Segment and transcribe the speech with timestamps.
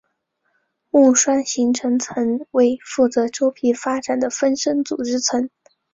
[0.89, 5.47] 木栓形成层为负责周皮发展的分生组织层。